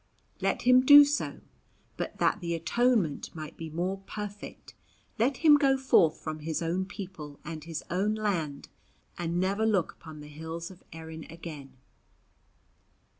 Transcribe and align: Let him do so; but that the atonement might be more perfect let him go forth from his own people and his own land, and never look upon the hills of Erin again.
Let 0.41 0.63
him 0.63 0.83
do 0.83 1.05
so; 1.05 1.41
but 1.95 2.17
that 2.17 2.39
the 2.41 2.55
atonement 2.55 3.35
might 3.35 3.55
be 3.55 3.69
more 3.69 3.99
perfect 4.07 4.73
let 5.19 5.37
him 5.45 5.57
go 5.57 5.77
forth 5.77 6.17
from 6.17 6.39
his 6.39 6.59
own 6.63 6.85
people 6.87 7.39
and 7.45 7.63
his 7.63 7.83
own 7.91 8.15
land, 8.15 8.67
and 9.19 9.39
never 9.39 9.63
look 9.63 9.91
upon 9.91 10.19
the 10.21 10.27
hills 10.27 10.71
of 10.71 10.83
Erin 10.91 11.25
again. 11.29 11.77